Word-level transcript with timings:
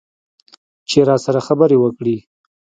چې 0.89 0.99
راسره 1.09 1.41
خبرې 1.47 1.77
وکړي. 1.79 2.17